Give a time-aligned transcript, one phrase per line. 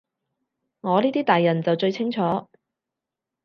[0.79, 2.47] 我呢啲大人就最清楚